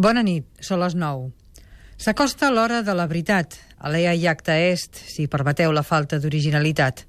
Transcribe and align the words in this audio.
Bona 0.00 0.22
nit, 0.24 0.46
són 0.64 0.80
les 0.80 0.94
9. 0.96 1.28
S'acosta 2.00 2.48
l'hora 2.50 2.80
de 2.82 2.94
la 2.96 3.04
veritat, 3.06 3.58
a 3.76 3.90
l'EA 3.92 4.14
i 4.16 4.24
acta 4.26 4.56
est, 4.56 4.96
si 4.96 5.28
permeteu 5.28 5.72
la 5.72 5.84
falta 5.84 6.16
d'originalitat. 6.18 7.04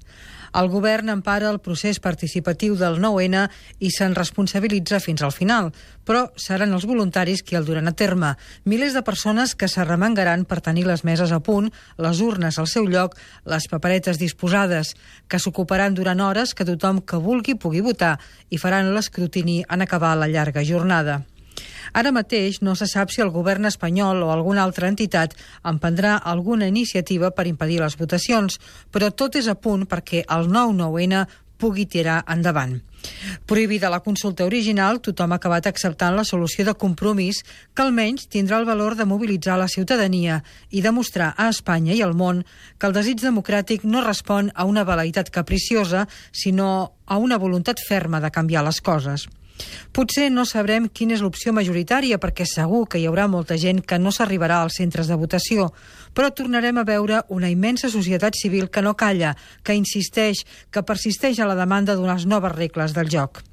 El 0.54 0.68
govern 0.70 1.08
empara 1.08 1.48
el 1.50 1.58
procés 1.64 1.98
participatiu 1.98 2.76
del 2.78 3.00
9-N 3.02 3.40
i 3.80 3.90
se'n 3.90 4.14
responsabilitza 4.14 5.00
fins 5.00 5.24
al 5.24 5.32
final, 5.32 5.72
però 6.04 6.28
seran 6.36 6.76
els 6.76 6.84
voluntaris 6.86 7.42
qui 7.42 7.56
el 7.56 7.64
duran 7.64 7.88
a 7.88 7.96
terme. 7.96 8.36
Milers 8.68 8.94
de 8.94 9.02
persones 9.02 9.56
que 9.56 9.66
s'arremangaran 9.66 10.44
per 10.44 10.60
tenir 10.60 10.84
les 10.86 11.02
meses 11.08 11.32
a 11.32 11.40
punt, 11.40 11.72
les 11.96 12.20
urnes 12.20 12.60
al 12.60 12.68
seu 12.70 12.86
lloc, 12.86 13.16
les 13.48 13.66
paperetes 13.66 14.20
disposades, 14.20 14.94
que 15.26 15.40
s'ocuparan 15.40 15.96
durant 15.96 16.20
hores 16.20 16.54
que 16.54 16.68
tothom 16.68 17.00
que 17.00 17.16
vulgui 17.16 17.56
pugui 17.56 17.80
votar 17.80 18.18
i 18.50 18.60
faran 18.60 18.94
l'escrutini 18.94 19.64
en 19.66 19.82
acabar 19.82 20.14
la 20.20 20.28
llarga 20.28 20.62
jornada. 20.62 21.24
Ara 21.94 22.10
mateix 22.10 22.58
no 22.66 22.74
se 22.74 22.88
sap 22.90 23.12
si 23.14 23.22
el 23.22 23.30
govern 23.30 23.68
espanyol 23.70 24.24
o 24.26 24.32
alguna 24.34 24.64
altra 24.66 24.88
entitat 24.90 25.36
emprendrà 25.70 26.16
alguna 26.18 26.66
iniciativa 26.66 27.30
per 27.30 27.46
impedir 27.46 27.78
les 27.80 27.94
votacions, 28.00 28.58
però 28.90 29.12
tot 29.14 29.38
és 29.38 29.46
a 29.46 29.54
punt 29.54 29.86
perquè 29.86 30.24
el 30.36 30.48
9-9-N 30.50 31.22
pugui 31.58 31.86
tirar 31.86 32.24
endavant. 32.28 32.80
Prohibida 33.46 33.90
la 33.92 34.00
consulta 34.00 34.46
original, 34.48 34.98
tothom 35.04 35.34
ha 35.34 35.38
acabat 35.38 35.68
acceptant 35.70 36.16
la 36.16 36.24
solució 36.24 36.64
de 36.66 36.74
compromís 36.74 37.42
que 37.76 37.84
almenys 37.84 38.26
tindrà 38.32 38.58
el 38.58 38.66
valor 38.68 38.96
de 38.98 39.06
mobilitzar 39.06 39.58
la 39.60 39.68
ciutadania 39.68 40.40
i 40.70 40.82
demostrar 40.82 41.30
a 41.36 41.48
Espanya 41.52 41.94
i 41.94 42.02
al 42.02 42.16
món 42.16 42.42
que 42.78 42.90
el 42.90 42.96
desig 42.96 43.22
democràtic 43.22 43.84
no 43.84 44.02
respon 44.02 44.50
a 44.54 44.66
una 44.66 44.86
veleïtat 44.88 45.30
capriciosa, 45.30 46.08
sinó 46.32 46.96
a 47.06 47.22
una 47.22 47.38
voluntat 47.38 47.78
ferma 47.86 48.20
de 48.24 48.32
canviar 48.34 48.64
les 48.64 48.80
coses. 48.80 49.28
Potser 49.94 50.26
no 50.32 50.42
sabrem 50.48 50.88
quina 50.90 51.14
és 51.14 51.22
l'opció 51.22 51.52
majoritària 51.54 52.18
perquè 52.18 52.46
segur 52.50 52.84
que 52.90 52.98
hi 52.98 53.06
haurà 53.06 53.28
molta 53.30 53.56
gent 53.60 53.80
que 53.86 53.98
no 54.02 54.10
s'arribarà 54.10 54.60
als 54.62 54.80
centres 54.80 55.06
de 55.06 55.18
votació, 55.20 55.68
però 56.14 56.32
tornarem 56.34 56.78
a 56.78 56.86
veure 56.88 57.22
una 57.28 57.50
immensa 57.52 57.90
societat 57.92 58.34
civil 58.34 58.68
que 58.70 58.82
no 58.82 58.96
calla, 58.98 59.36
que 59.62 59.78
insisteix, 59.78 60.44
que 60.70 60.82
persisteix 60.82 61.38
a 61.38 61.46
la 61.46 61.58
demanda 61.58 61.94
d'unes 61.94 62.26
noves 62.26 62.56
regles 62.58 62.94
del 62.96 63.10
joc. 63.10 63.44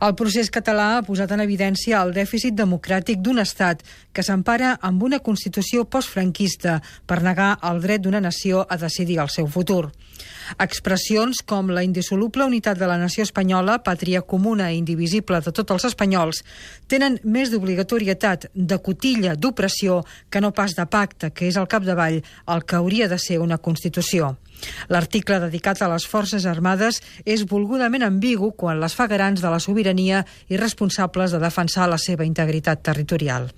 El 0.00 0.14
procés 0.16 0.48
català 0.48 0.86
ha 0.96 1.02
posat 1.04 1.32
en 1.34 1.42
evidència 1.44 2.00
el 2.00 2.14
dèficit 2.16 2.54
democràtic 2.56 3.20
d'un 3.20 3.42
estat 3.42 3.82
que 4.16 4.24
s'empara 4.24 4.76
amb 4.88 5.02
una 5.04 5.18
Constitució 5.20 5.84
postfranquista 5.84 6.78
per 7.06 7.20
negar 7.26 7.50
el 7.70 7.82
dret 7.84 8.02
d'una 8.06 8.22
nació 8.24 8.64
a 8.68 8.78
decidir 8.80 9.18
el 9.20 9.28
seu 9.28 9.46
futur. 9.46 9.90
Expressions 10.58 11.42
com 11.46 11.70
la 11.70 11.84
indissoluble 11.86 12.44
unitat 12.44 12.78
de 12.78 12.88
la 12.90 12.98
nació 12.98 13.22
espanyola, 13.26 13.78
pàtria 13.86 14.22
comuna 14.22 14.70
i 14.72 14.78
indivisible 14.80 15.40
de 15.44 15.52
tots 15.52 15.76
els 15.76 15.88
espanyols, 15.92 16.42
tenen 16.88 17.20
més 17.24 17.52
d'obligatorietat, 17.52 18.50
de 18.54 18.78
cotilla, 18.82 19.36
d'opressió, 19.36 20.02
que 20.30 20.40
no 20.40 20.52
pas 20.52 20.74
de 20.74 20.86
pacte, 20.86 21.30
que 21.30 21.48
és 21.48 21.56
al 21.56 21.68
capdavall 21.68 22.20
el 22.20 22.64
que 22.64 22.76
hauria 22.76 23.08
de 23.08 23.18
ser 23.18 23.38
una 23.40 23.58
Constitució. 23.58 24.36
L'article 24.92 25.38
dedicat 25.40 25.80
a 25.80 25.88
les 25.92 26.04
Forces 26.08 26.44
Armades 26.48 27.00
és 27.24 27.46
volgudament 27.48 28.04
ambigu 28.04 28.52
quan 28.56 28.80
les 28.80 28.96
fa 28.96 29.06
garants 29.08 29.40
de 29.40 29.52
la 29.52 29.60
sobirania 29.60 30.24
i 30.48 30.60
responsables 30.60 31.32
de 31.32 31.40
defensar 31.40 31.88
la 31.88 31.98
seva 31.98 32.28
integritat 32.28 32.82
territorial. 32.84 33.48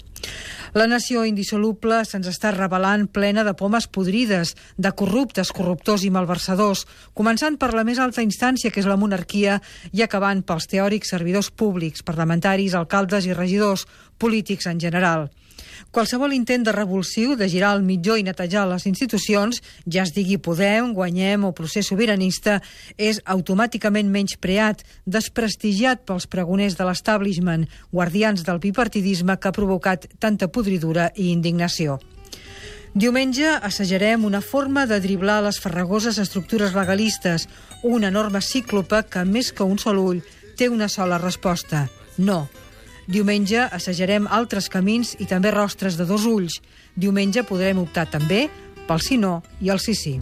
La 0.73 0.87
nació 0.89 1.27
indissoluble 1.29 1.99
se'ns 2.09 2.31
està 2.31 2.53
revelant 2.55 3.05
plena 3.13 3.45
de 3.45 3.53
pomes 3.59 3.89
podrides, 3.93 4.55
de 4.79 4.93
corruptes, 4.97 5.53
corruptors 5.53 6.07
i 6.07 6.11
malversadors, 6.15 6.87
començant 7.13 7.59
per 7.61 7.75
la 7.77 7.85
més 7.85 8.01
alta 8.01 8.25
instància, 8.25 8.71
que 8.73 8.81
és 8.81 8.89
la 8.89 8.97
monarquia, 8.97 9.61
i 9.93 10.01
acabant 10.01 10.41
pels 10.41 10.71
teòrics 10.73 11.13
servidors 11.13 11.53
públics, 11.53 12.01
parlamentaris, 12.01 12.73
alcaldes 12.79 13.29
i 13.29 13.37
regidors, 13.37 13.85
polítics 14.17 14.71
en 14.73 14.81
general. 14.81 15.29
Qualsevol 15.93 16.33
intent 16.33 16.65
de 16.65 16.73
revulsiu, 16.73 17.35
de 17.37 17.49
girar 17.53 17.75
el 17.77 17.83
mitjó 17.85 18.17
i 18.17 18.25
netejar 18.25 18.65
les 18.71 18.87
institucions, 18.89 19.61
ja 19.85 20.07
es 20.07 20.15
digui 20.17 20.39
Podem, 20.41 20.95
Guanyem 20.97 21.45
o 21.45 21.53
procés 21.53 21.91
sobiranista, 21.93 22.61
és 22.97 23.21
automàticament 23.25 24.09
menys 24.09 24.39
preat, 24.41 24.87
desprestigiat 25.05 26.07
pels 26.09 26.27
pregoners 26.27 26.79
de 26.79 26.87
l'establishment, 26.89 27.69
guardians 27.93 28.47
del 28.47 28.63
bipartidisme 28.63 29.37
que 29.37 29.51
ha 29.51 29.59
provocat 29.59 30.09
tanta 30.19 30.49
podridura 30.49 31.11
i 31.15 31.29
indignació. 31.33 31.99
Diumenge 32.95 33.49
assajarem 33.49 34.25
una 34.29 34.43
forma 34.45 34.85
de 34.87 34.99
driblar 35.01 35.39
les 35.45 35.59
farragoses 35.61 36.19
estructures 36.21 36.75
legalistes, 36.77 37.49
una 37.83 38.09
enorme 38.13 38.43
cíclope 38.45 39.05
que, 39.09 39.25
més 39.25 39.49
que 39.53 39.65
un 39.65 39.79
sol 39.81 40.01
ull, 40.01 40.21
té 40.57 40.69
una 40.69 40.91
sola 40.93 41.17
resposta. 41.17 41.87
No, 42.19 42.51
Diumenge 43.07 43.65
assajarem 43.67 44.29
altres 44.31 44.69
camins 44.71 45.17
i 45.19 45.27
també 45.27 45.51
rostres 45.51 45.99
de 45.99 46.07
dos 46.07 46.27
ulls. 46.29 46.61
Diumenge 46.95 47.43
podrem 47.49 47.81
optar 47.83 48.07
també 48.11 48.47
pel 48.87 49.03
sí 49.03 49.19
no 49.19 49.41
i 49.61 49.73
el 49.75 49.83
sí 49.83 49.95
sí. 49.95 50.19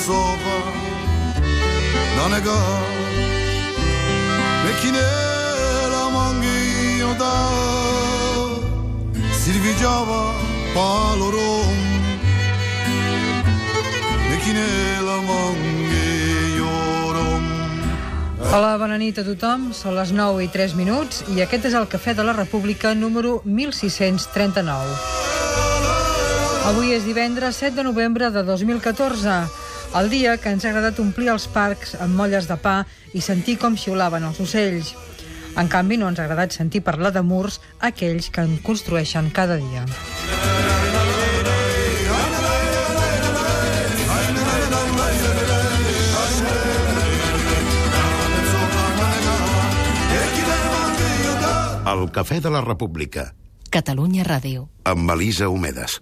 Sofa 0.00 0.79
Nanega 0.79 0.79
Mekine 4.64 5.06
la 5.88 6.04
da. 7.16 7.36
Silvigiava 9.32 10.34
palorom 10.74 11.78
Mekine 14.28 14.66
la 15.00 15.16
mangi 15.24 16.10
llorom 16.58 17.44
Hola, 18.52 18.76
bona 18.76 18.98
nit 19.00 19.16
a 19.16 19.24
tothom. 19.24 19.72
Són 19.72 19.96
les 19.96 20.12
9 20.12 20.44
i 20.44 20.48
3 20.52 20.76
minuts 20.76 21.24
i 21.32 21.40
aquest 21.40 21.70
és 21.72 21.74
el 21.78 21.88
Cafè 21.88 22.12
de 22.12 22.24
la 22.26 22.36
República 22.36 22.92
número 22.92 23.40
1639. 23.48 24.68
Avui 26.68 26.92
és 26.92 27.08
divendres 27.08 27.56
7 27.64 27.80
de 27.80 27.88
novembre 27.88 28.28
de 28.28 28.44
2014 28.44 29.59
el 29.94 30.10
dia 30.10 30.36
que 30.38 30.50
ens 30.54 30.64
ha 30.64 30.70
agradat 30.70 30.98
omplir 31.02 31.30
els 31.32 31.46
parcs 31.50 31.96
amb 31.98 32.14
molles 32.18 32.46
de 32.50 32.56
pa 32.62 32.84
i 33.16 33.22
sentir 33.24 33.56
com 33.58 33.76
xiulaven 33.76 34.26
els 34.28 34.38
ocells. 34.42 34.94
En 35.58 35.68
canvi, 35.68 35.98
no 35.98 36.08
ens 36.10 36.20
ha 36.20 36.28
agradat 36.28 36.54
sentir 36.54 36.84
parlar 36.86 37.10
de 37.14 37.22
murs 37.26 37.58
aquells 37.80 38.30
que 38.30 38.44
en 38.46 38.58
construeixen 38.62 39.32
cada 39.34 39.58
dia. 39.58 39.84
El 51.90 52.06
Cafè 52.14 52.38
de 52.38 52.50
la 52.54 52.60
República. 52.62 53.32
Catalunya 53.74 54.22
Ràdio. 54.22 54.68
Amb 54.86 55.10
Elisa 55.16 55.48
Homedes. 55.50 55.98